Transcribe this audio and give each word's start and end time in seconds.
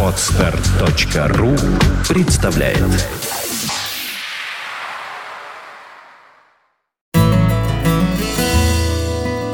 Отстар.ру 0.00 1.56
представляет 2.08 2.78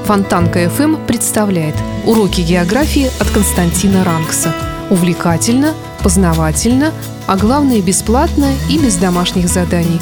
Фонтанка 0.04 0.64
FM 0.64 1.06
представляет 1.06 1.74
уроки 2.04 2.42
географии 2.42 3.10
от 3.20 3.30
Константина 3.30 4.04
Рангса. 4.04 4.52
Увлекательно, 4.90 5.72
познавательно, 6.02 6.92
а 7.26 7.38
главное 7.38 7.80
бесплатно 7.80 8.52
и 8.68 8.78
без 8.78 8.96
домашних 8.96 9.48
заданий. 9.48 10.00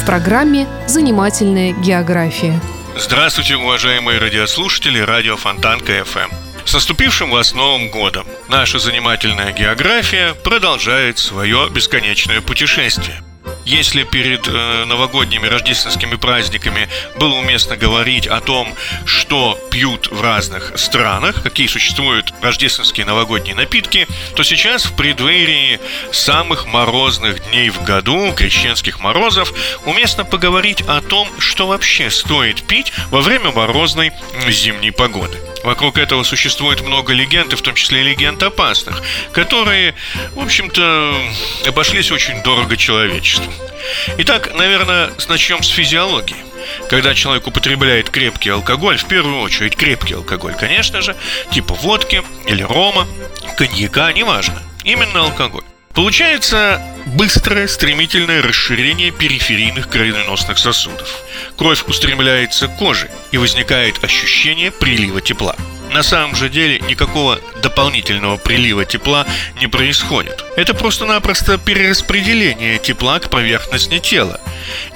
В 0.00 0.06
программе 0.06 0.68
«Занимательная 0.86 1.72
география». 1.72 2.60
Здравствуйте, 2.96 3.56
уважаемые 3.56 4.20
радиослушатели 4.20 5.00
радио 5.00 5.36
Фонтанка 5.36 5.92
FM. 5.98 6.45
С 6.66 6.74
наступившим 6.74 7.30
вас 7.30 7.54
Новым 7.54 7.90
годом! 7.90 8.26
Наша 8.48 8.80
занимательная 8.80 9.52
география 9.52 10.34
продолжает 10.34 11.16
свое 11.16 11.70
бесконечное 11.70 12.40
путешествие. 12.40 13.22
Если 13.64 14.02
перед 14.02 14.48
э, 14.48 14.84
новогодними 14.84 15.46
рождественскими 15.46 16.16
праздниками 16.16 16.88
было 17.20 17.34
уместно 17.34 17.76
говорить 17.76 18.26
о 18.26 18.40
том, 18.40 18.74
что 19.04 19.56
пьют 19.70 20.08
в 20.10 20.20
разных 20.20 20.72
странах, 20.74 21.44
какие 21.44 21.68
существуют 21.68 22.34
рождественские 22.42 23.06
новогодние 23.06 23.54
напитки, 23.54 24.08
то 24.34 24.42
сейчас 24.42 24.86
в 24.86 24.96
преддверии 24.96 25.78
самых 26.10 26.66
морозных 26.66 27.48
дней 27.48 27.70
в 27.70 27.84
году, 27.84 28.32
крещенских 28.32 28.98
морозов, 28.98 29.52
уместно 29.84 30.24
поговорить 30.24 30.82
о 30.82 31.00
том, 31.00 31.28
что 31.38 31.68
вообще 31.68 32.10
стоит 32.10 32.66
пить 32.66 32.92
во 33.10 33.20
время 33.20 33.52
морозной 33.52 34.10
зимней 34.48 34.90
погоды. 34.90 35.38
Вокруг 35.66 35.98
этого 35.98 36.22
существует 36.22 36.80
много 36.82 37.12
легенд, 37.12 37.52
и 37.52 37.56
в 37.56 37.60
том 37.60 37.74
числе 37.74 38.04
легенд 38.04 38.40
опасных, 38.40 39.02
которые, 39.32 39.96
в 40.36 40.40
общем-то, 40.40 41.20
обошлись 41.66 42.12
очень 42.12 42.40
дорого 42.44 42.76
человечеству. 42.76 43.52
Итак, 44.18 44.54
наверное, 44.54 45.10
начнем 45.28 45.64
с 45.64 45.68
физиологии. 45.68 46.36
Когда 46.88 47.14
человек 47.14 47.48
употребляет 47.48 48.10
крепкий 48.10 48.50
алкоголь, 48.50 48.96
в 48.96 49.06
первую 49.06 49.40
очередь 49.40 49.74
крепкий 49.74 50.14
алкоголь, 50.14 50.54
конечно 50.54 51.02
же, 51.02 51.16
типа 51.50 51.74
водки 51.74 52.22
или 52.46 52.62
рома, 52.62 53.08
коньяка, 53.58 54.12
неважно, 54.12 54.62
именно 54.84 55.22
алкоголь. 55.22 55.64
Получается 55.96 56.82
быстрое, 57.06 57.66
стремительное 57.66 58.42
расширение 58.42 59.10
периферийных 59.10 59.88
кровеносных 59.88 60.58
сосудов. 60.58 61.22
Кровь 61.56 61.84
устремляется 61.88 62.68
к 62.68 62.76
коже, 62.76 63.10
и 63.32 63.38
возникает 63.38 64.04
ощущение 64.04 64.70
прилива 64.70 65.22
тепла. 65.22 65.56
На 65.96 66.02
самом 66.02 66.36
же 66.36 66.50
деле 66.50 66.78
никакого 66.80 67.40
дополнительного 67.62 68.36
прилива 68.36 68.84
тепла 68.84 69.26
не 69.62 69.66
происходит. 69.66 70.44
Это 70.54 70.74
просто-напросто 70.74 71.56
перераспределение 71.56 72.76
тепла 72.76 73.18
к 73.18 73.30
поверхности 73.30 73.98
тела. 73.98 74.38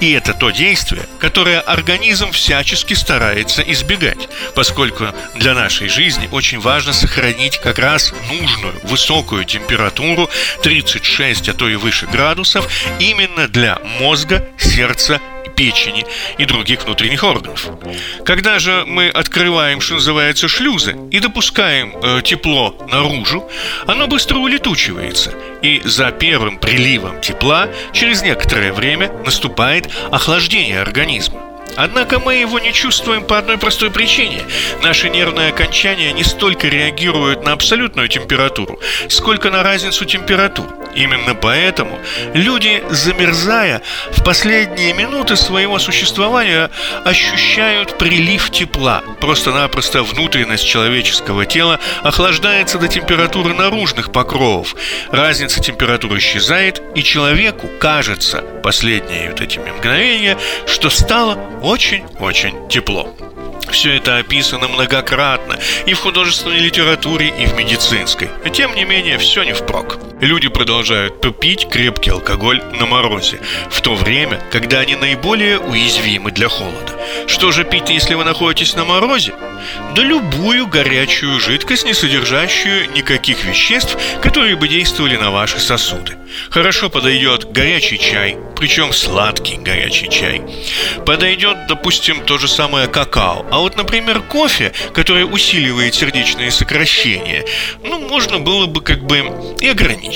И 0.00 0.12
это 0.12 0.34
то 0.34 0.50
действие, 0.50 1.06
которое 1.18 1.60
организм 1.60 2.32
всячески 2.32 2.92
старается 2.92 3.62
избегать, 3.62 4.28
поскольку 4.54 5.06
для 5.36 5.54
нашей 5.54 5.88
жизни 5.88 6.28
очень 6.32 6.60
важно 6.60 6.92
сохранить 6.92 7.56
как 7.56 7.78
раз 7.78 8.12
нужную 8.30 8.74
высокую 8.82 9.46
температуру 9.46 10.28
36, 10.62 11.48
а 11.48 11.54
то 11.54 11.66
и 11.66 11.76
выше 11.76 12.08
градусов 12.08 12.70
именно 12.98 13.48
для 13.48 13.78
мозга, 13.98 14.46
сердца 14.58 15.18
печени 15.60 16.06
и 16.38 16.46
других 16.46 16.84
внутренних 16.84 17.22
органов. 17.22 17.68
Когда 18.24 18.58
же 18.58 18.84
мы 18.86 19.10
открываем, 19.10 19.82
что 19.82 19.94
называется, 19.94 20.48
шлюзы 20.48 20.96
и 21.10 21.20
допускаем 21.20 21.92
э, 22.02 22.22
тепло 22.24 22.74
наружу, 22.90 23.46
оно 23.86 24.06
быстро 24.06 24.38
улетучивается, 24.38 25.34
и 25.60 25.82
за 25.84 26.12
первым 26.12 26.56
приливом 26.58 27.20
тепла 27.20 27.68
через 27.92 28.22
некоторое 28.22 28.72
время 28.72 29.12
наступает 29.26 29.90
охлаждение 30.10 30.80
организма. 30.80 31.49
Однако 31.76 32.18
мы 32.18 32.34
его 32.34 32.58
не 32.58 32.72
чувствуем 32.72 33.24
по 33.24 33.38
одной 33.38 33.58
простой 33.58 33.90
причине. 33.90 34.42
Наши 34.82 35.08
нервные 35.08 35.48
окончания 35.48 36.12
не 36.12 36.24
столько 36.24 36.68
реагируют 36.68 37.44
на 37.44 37.52
абсолютную 37.52 38.08
температуру, 38.08 38.80
сколько 39.08 39.50
на 39.50 39.62
разницу 39.62 40.04
температур. 40.04 40.66
Именно 40.94 41.34
поэтому 41.34 41.98
люди, 42.34 42.82
замерзая, 42.90 43.82
в 44.10 44.24
последние 44.24 44.92
минуты 44.92 45.36
своего 45.36 45.78
существования 45.78 46.70
ощущают 47.04 47.96
прилив 47.96 48.50
тепла. 48.50 49.02
Просто-напросто 49.20 50.02
внутренность 50.02 50.66
человеческого 50.66 51.46
тела 51.46 51.78
охлаждается 52.02 52.78
до 52.78 52.88
температуры 52.88 53.54
наружных 53.54 54.10
покровов. 54.10 54.74
Разница 55.12 55.60
температуры 55.60 56.18
исчезает, 56.18 56.82
и 56.94 57.02
человеку 57.02 57.68
кажется, 57.78 58.42
последние 58.62 59.30
вот 59.30 59.40
эти 59.40 59.58
мгновения, 59.58 60.36
что 60.66 60.90
стало 60.90 61.36
очень-очень 61.62 62.68
тепло. 62.68 63.08
Все 63.70 63.96
это 63.96 64.18
описано 64.18 64.68
многократно 64.68 65.58
и 65.86 65.94
в 65.94 66.00
художественной 66.00 66.58
литературе, 66.58 67.28
и 67.28 67.46
в 67.46 67.54
медицинской. 67.54 68.28
Тем 68.52 68.74
не 68.74 68.84
менее, 68.84 69.18
все 69.18 69.44
не 69.44 69.52
впрок. 69.52 69.98
Люди 70.20 70.48
продолжают 70.48 71.20
пить 71.40 71.66
крепкий 71.70 72.10
алкоголь 72.10 72.62
на 72.78 72.84
морозе, 72.84 73.40
в 73.70 73.80
то 73.80 73.94
время, 73.94 74.38
когда 74.52 74.80
они 74.80 74.94
наиболее 74.94 75.58
уязвимы 75.58 76.30
для 76.30 76.48
холода. 76.48 76.92
Что 77.26 77.52
же 77.52 77.64
пить, 77.64 77.88
если 77.88 78.12
вы 78.12 78.24
находитесь 78.24 78.74
на 78.74 78.84
морозе? 78.84 79.32
Да 79.96 80.02
любую 80.02 80.66
горячую 80.66 81.40
жидкость, 81.40 81.86
не 81.86 81.94
содержащую 81.94 82.92
никаких 82.92 83.44
веществ, 83.44 83.96
которые 84.20 84.56
бы 84.56 84.68
действовали 84.68 85.16
на 85.16 85.30
ваши 85.30 85.58
сосуды. 85.58 86.18
Хорошо 86.50 86.90
подойдет 86.90 87.50
горячий 87.50 87.98
чай, 87.98 88.36
причем 88.56 88.92
сладкий 88.92 89.56
горячий 89.56 90.08
чай. 90.10 90.42
Подойдет, 91.04 91.66
допустим, 91.66 92.24
то 92.24 92.38
же 92.38 92.46
самое 92.46 92.88
какао. 92.88 93.46
А 93.50 93.58
вот, 93.58 93.76
например, 93.76 94.20
кофе, 94.20 94.72
который 94.92 95.24
усиливает 95.24 95.94
сердечные 95.94 96.50
сокращения, 96.50 97.44
ну, 97.82 97.98
можно 97.98 98.38
было 98.38 98.66
бы 98.66 98.80
как 98.80 99.02
бы 99.04 99.24
и 99.60 99.68
ограничить. 99.68 100.09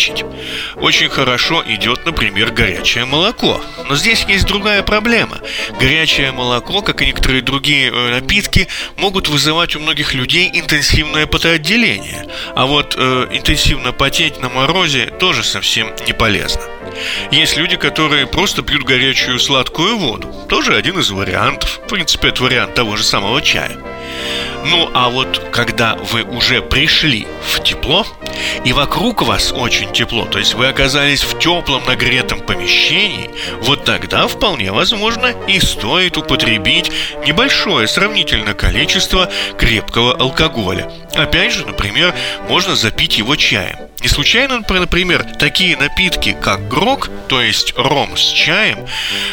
Очень 0.76 1.08
хорошо 1.08 1.62
идет, 1.66 2.04
например, 2.04 2.50
горячее 2.50 3.04
молоко. 3.04 3.60
Но 3.88 3.96
здесь 3.96 4.24
есть 4.28 4.46
другая 4.46 4.82
проблема. 4.82 5.38
Горячее 5.78 6.32
молоко, 6.32 6.82
как 6.82 7.02
и 7.02 7.06
некоторые 7.06 7.42
другие 7.42 7.90
э, 7.90 8.10
напитки, 8.10 8.68
могут 8.96 9.28
вызывать 9.28 9.76
у 9.76 9.80
многих 9.80 10.14
людей 10.14 10.50
интенсивное 10.52 11.26
потоотделение. 11.26 12.28
А 12.54 12.66
вот 12.66 12.94
э, 12.96 13.28
интенсивно 13.32 13.92
потеть 13.92 14.40
на 14.40 14.48
морозе 14.48 15.06
тоже 15.06 15.44
совсем 15.44 15.92
не 16.06 16.12
полезно. 16.12 16.62
Есть 17.30 17.56
люди, 17.56 17.76
которые 17.76 18.26
просто 18.26 18.62
пьют 18.62 18.84
горячую 18.84 19.38
сладкую 19.38 19.98
воду. 19.98 20.32
Тоже 20.48 20.74
один 20.74 20.98
из 20.98 21.10
вариантов. 21.10 21.80
В 21.84 21.88
принципе, 21.88 22.28
это 22.28 22.42
вариант 22.42 22.74
того 22.74 22.96
же 22.96 23.02
самого 23.02 23.40
чая. 23.42 23.78
Ну 24.66 24.90
а 24.94 25.10
вот 25.10 25.42
когда 25.52 25.96
вы 25.96 26.22
уже 26.22 26.62
пришли 26.62 27.26
в 27.42 27.62
тепло, 27.62 28.06
и 28.64 28.72
вокруг 28.72 29.22
вас 29.22 29.52
очень 29.52 29.92
тепло, 29.92 30.24
то 30.26 30.38
есть 30.38 30.54
вы 30.54 30.66
оказались 30.66 31.22
в 31.22 31.38
теплом 31.38 31.84
нагретом 31.86 32.40
помещении, 32.40 33.30
вот 33.60 33.84
тогда 33.84 34.26
вполне 34.28 34.72
возможно 34.72 35.32
и 35.46 35.60
стоит 35.60 36.16
употребить 36.16 36.90
небольшое 37.26 37.88
сравнительно 37.88 38.54
количество 38.54 39.30
крепкого 39.58 40.14
алкоголя. 40.14 40.90
Опять 41.14 41.52
же, 41.52 41.66
например, 41.66 42.14
можно 42.48 42.76
запить 42.76 43.18
его 43.18 43.36
чаем. 43.36 43.76
Не 44.04 44.08
случайно, 44.08 44.60
например, 44.68 45.24
такие 45.38 45.78
напитки, 45.78 46.36
как 46.38 46.68
грок, 46.68 47.08
то 47.28 47.40
есть 47.40 47.72
ром 47.74 48.18
с 48.18 48.20
чаем, 48.20 48.86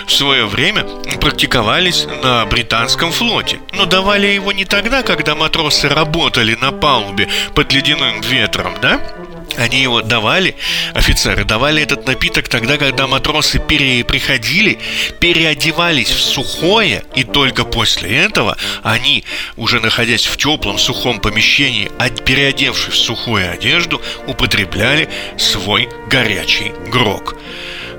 в 0.08 0.12
свое 0.14 0.46
время 0.46 0.86
практиковались 1.20 2.08
на 2.24 2.46
британском 2.46 3.12
флоте, 3.12 3.60
но 3.74 3.86
давали 3.86 4.28
его 4.28 4.54
не 4.54 4.64
тогда, 4.64 5.04
когда 5.04 5.36
матросы 5.36 5.90
работали 5.90 6.56
на 6.56 6.72
палубе 6.72 7.28
под 7.54 7.74
ледяным 7.74 8.22
ветром, 8.22 8.74
да? 8.82 9.02
Они 9.58 9.82
его 9.82 10.02
давали, 10.02 10.56
офицеры 10.94 11.44
давали 11.44 11.84
этот 11.84 12.08
напиток 12.08 12.48
тогда, 12.48 12.78
когда 12.78 13.08
матросы 13.08 13.60
пере 13.60 14.04
приходили, 14.04 14.80
переодевались 15.20 16.10
в 16.10 16.20
сухое, 16.22 17.04
и 17.16 17.24
только 17.24 17.64
после 17.64 18.18
этого 18.18 18.58
они, 18.84 19.24
уже 19.58 19.80
находясь 19.80 20.26
в 20.26 20.38
теплом 20.38 20.78
сухом 20.78 21.20
помещении, 21.20 21.92
переодевшись 22.26 22.94
в 22.94 22.98
сухую 22.98 23.52
одежду, 23.52 24.02
употребляли 24.28 25.10
свой 25.38 25.90
горячий 26.10 26.72
грок. 26.88 27.36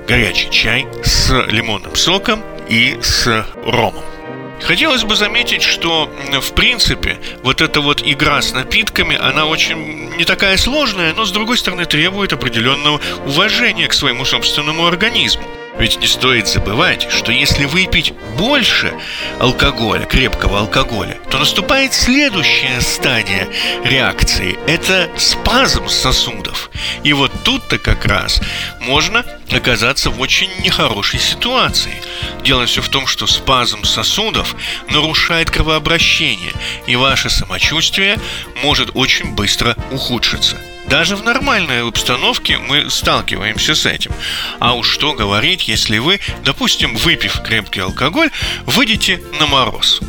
Горячий 0.07 0.49
чай 0.51 0.87
с 1.03 1.31
лимонным 1.47 1.95
соком 1.95 2.43
и 2.67 2.97
с 3.01 3.45
ромом. 3.65 4.12
Хотелось 4.61 5.03
бы 5.03 5.15
заметить, 5.15 5.61
что, 5.61 6.09
в 6.31 6.53
принципе, 6.53 7.19
вот 7.43 7.61
эта 7.61 7.81
вот 7.81 8.01
игра 8.05 8.41
с 8.41 8.53
напитками, 8.53 9.17
она 9.17 9.45
очень 9.45 10.15
не 10.15 10.25
такая 10.25 10.57
сложная, 10.57 11.13
но, 11.13 11.25
с 11.25 11.31
другой 11.31 11.57
стороны, 11.57 11.85
требует 11.85 12.31
определенного 12.33 13.01
уважения 13.25 13.87
к 13.87 13.93
своему 13.93 14.25
собственному 14.25 14.87
организму. 14.87 15.43
Ведь 15.77 15.99
не 15.99 16.05
стоит 16.05 16.47
забывать, 16.47 17.07
что 17.09 17.31
если 17.31 17.65
выпить 17.65 18.13
больше 18.37 18.93
алкоголя, 19.39 20.05
крепкого 20.05 20.59
алкоголя, 20.59 21.17
то 21.31 21.39
наступает 21.39 21.93
следующая 21.93 22.79
стадия 22.79 23.47
реакции. 23.83 24.57
Это 24.67 25.09
спазм 25.17 25.89
сосудов. 25.89 26.69
И 27.03 27.11
вот 27.13 27.31
тут-то 27.43 27.79
как 27.79 28.05
раз 28.05 28.39
можно 28.81 29.25
оказаться 29.51 30.09
в 30.09 30.19
очень 30.19 30.49
нехорошей 30.63 31.19
ситуации. 31.19 32.01
Дело 32.43 32.65
все 32.65 32.81
в 32.81 32.89
том, 32.89 33.07
что 33.07 33.27
спазм 33.27 33.83
сосудов 33.83 34.55
нарушает 34.89 35.49
кровообращение, 35.49 36.53
и 36.87 36.95
ваше 36.95 37.29
самочувствие 37.29 38.19
может 38.63 38.91
очень 38.93 39.33
быстро 39.33 39.75
ухудшиться. 39.91 40.57
Даже 40.87 41.15
в 41.15 41.23
нормальной 41.23 41.87
обстановке 41.87 42.57
мы 42.57 42.89
сталкиваемся 42.89 43.73
с 43.73 43.85
этим. 43.85 44.11
А 44.59 44.73
уж 44.73 44.89
что 44.89 45.13
говорить, 45.13 45.67
если 45.67 45.97
вы, 45.97 46.19
допустим, 46.43 46.95
выпив 46.95 47.41
крепкий 47.41 47.79
алкоголь, 47.79 48.29
выйдете 48.65 49.21
на 49.39 49.47
мороз 49.47 50.01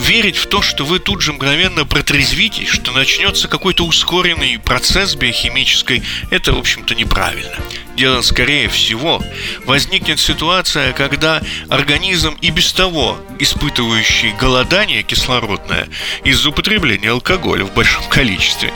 верить 0.00 0.36
в 0.36 0.46
то, 0.46 0.62
что 0.62 0.84
вы 0.84 0.98
тут 0.98 1.20
же 1.20 1.32
мгновенно 1.32 1.84
протрезвитесь, 1.84 2.68
что 2.68 2.92
начнется 2.92 3.48
какой-то 3.48 3.84
ускоренный 3.84 4.58
процесс 4.58 5.14
биохимический, 5.14 6.02
это, 6.30 6.52
в 6.52 6.58
общем-то, 6.58 6.94
неправильно. 6.94 7.56
Дело, 7.96 8.22
скорее 8.22 8.68
всего, 8.68 9.22
возникнет 9.66 10.18
ситуация, 10.18 10.92
когда 10.92 11.42
организм 11.68 12.36
и 12.40 12.50
без 12.50 12.72
того 12.72 13.20
испытывающий 13.38 14.32
голодание 14.32 15.02
кислородное 15.02 15.88
из-за 16.24 16.48
употребления 16.48 17.10
алкоголя 17.10 17.64
в 17.64 17.74
большом 17.74 18.04
количестве, 18.08 18.72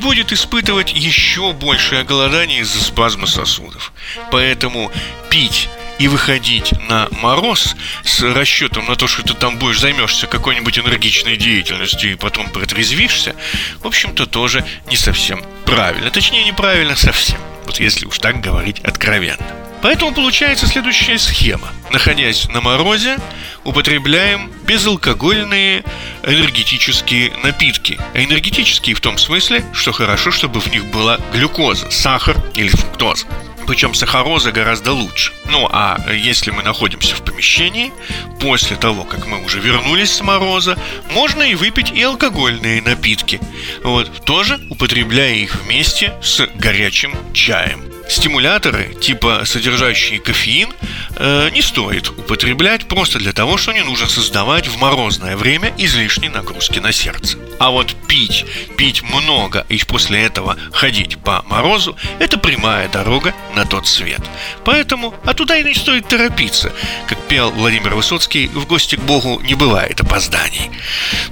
будет 0.00 0.32
испытывать 0.32 0.92
еще 0.92 1.52
большее 1.52 2.04
голодание 2.04 2.60
из-за 2.60 2.82
спазма 2.82 3.26
сосудов. 3.26 3.92
Поэтому 4.30 4.90
пить 5.30 5.68
и 5.98 6.08
выходить 6.08 6.72
на 6.88 7.08
мороз 7.22 7.76
с 8.02 8.22
расчетом 8.22 8.86
на 8.86 8.96
то, 8.96 9.06
что 9.06 9.22
ты 9.22 9.34
там 9.34 9.58
будешь 9.58 9.80
займешься 9.80 10.26
какой-нибудь 10.26 10.78
энергичной 10.78 11.36
деятельностью 11.36 12.12
и 12.12 12.16
потом 12.16 12.48
протрезвишься, 12.50 13.34
в 13.80 13.86
общем-то, 13.86 14.26
тоже 14.26 14.64
не 14.88 14.96
совсем 14.96 15.42
правильно. 15.64 16.10
Точнее, 16.10 16.44
неправильно 16.44 16.96
совсем. 16.96 17.38
Вот 17.66 17.80
если 17.80 18.06
уж 18.06 18.18
так 18.18 18.40
говорить 18.40 18.80
откровенно. 18.80 19.64
Поэтому 19.84 20.14
получается 20.14 20.66
следующая 20.66 21.18
схема. 21.18 21.68
Находясь 21.90 22.48
на 22.48 22.62
морозе, 22.62 23.18
употребляем 23.64 24.50
безалкогольные 24.66 25.84
энергетические 26.22 27.32
напитки. 27.42 28.00
А 28.14 28.24
энергетические 28.24 28.96
в 28.96 29.02
том 29.02 29.18
смысле, 29.18 29.62
что 29.74 29.92
хорошо, 29.92 30.30
чтобы 30.30 30.60
в 30.60 30.68
них 30.68 30.86
была 30.86 31.18
глюкоза, 31.34 31.90
сахар 31.90 32.42
или 32.54 32.68
фруктоза. 32.68 33.26
Причем 33.66 33.94
сахароза 33.94 34.52
гораздо 34.52 34.92
лучше. 34.92 35.32
Ну 35.50 35.68
а 35.70 35.98
если 36.12 36.50
мы 36.50 36.62
находимся 36.62 37.14
в 37.16 37.22
помещении, 37.22 37.92
после 38.40 38.76
того, 38.76 39.04
как 39.04 39.26
мы 39.26 39.42
уже 39.44 39.60
вернулись 39.60 40.12
с 40.12 40.20
мороза, 40.20 40.78
можно 41.10 41.42
и 41.42 41.54
выпить 41.54 41.90
и 41.90 42.02
алкогольные 42.02 42.82
напитки. 42.82 43.40
Вот, 43.82 44.24
тоже 44.24 44.60
употребляя 44.70 45.34
их 45.34 45.56
вместе 45.62 46.14
с 46.22 46.46
горячим 46.56 47.14
чаем. 47.32 47.82
Стимуляторы, 48.08 48.94
типа 49.00 49.42
содержащие 49.46 50.20
кофеин, 50.20 50.72
э, 51.16 51.50
не 51.50 51.62
стоит 51.62 52.08
употреблять 52.10 52.86
просто 52.88 53.18
для 53.18 53.32
того, 53.32 53.56
что 53.56 53.72
не 53.72 53.82
нужно 53.82 54.08
создавать 54.08 54.68
в 54.68 54.78
морозное 54.78 55.36
время 55.36 55.72
излишней 55.78 56.28
нагрузки 56.28 56.78
на 56.78 56.92
сердце. 56.92 57.38
А 57.58 57.70
вот 57.70 57.94
пить, 58.08 58.44
пить 58.76 59.02
много 59.02 59.64
и 59.68 59.78
после 59.84 60.22
этого 60.22 60.56
ходить 60.72 61.18
по 61.18 61.42
морозу– 61.48 61.96
это 62.18 62.38
прямая 62.38 62.88
дорога 62.88 63.34
на 63.54 63.64
тот 63.64 63.86
свет. 63.86 64.20
Поэтому, 64.64 65.14
а 65.24 65.34
туда 65.34 65.56
и 65.56 65.64
не 65.64 65.74
стоит 65.74 66.08
торопиться. 66.08 66.72
Как 67.06 67.18
пел 67.28 67.50
Владимир 67.50 67.94
Высоцкий, 67.94 68.48
в 68.48 68.66
гости 68.66 68.96
к 68.96 69.00
Богу 69.00 69.40
не 69.40 69.54
бывает 69.54 70.00
опозданий. 70.00 70.70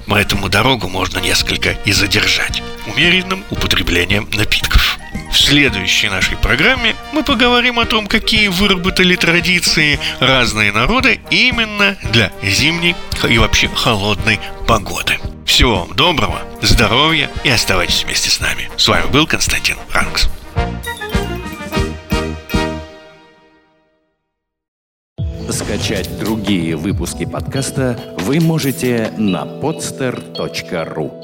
Поэтому 0.07 0.49
дорогу 0.49 0.89
можно 0.89 1.19
несколько 1.19 1.73
и 1.85 1.93
задержать 1.93 2.63
умеренным 2.87 3.45
употреблением 3.51 4.29
напитков. 4.33 4.82
В 5.33 5.39
следующей 5.39 6.11
нашей 6.11 6.37
программе 6.37 6.95
мы 7.15 7.25
поговорим 7.25 7.79
о 7.79 7.87
том, 7.87 8.07
какие 8.07 8.49
выработали 8.49 9.17
традиции 9.17 9.99
разные 10.21 10.73
народы 10.73 11.21
именно 11.31 11.97
для 12.13 12.31
зимней 12.43 12.95
и 13.27 13.39
вообще 13.39 13.69
холодной 13.69 14.39
погоды. 14.69 15.19
Всего 15.47 15.81
вам 15.81 15.97
доброго, 15.97 16.43
здоровья 16.61 17.31
и 17.45 17.49
оставайтесь 17.49 18.05
вместе 18.05 18.29
с 18.29 18.41
нами. 18.41 18.71
С 18.77 18.87
вами 18.87 19.11
был 19.11 19.27
Константин 19.27 19.77
Ранкс. 19.93 20.29
Скачать 25.51 26.19
другие 26.19 26.77
выпуски 26.77 27.25
подкаста 27.25 27.99
вы 28.19 28.39
можете 28.39 29.13
на 29.17 29.45
podster.ru 29.45 31.22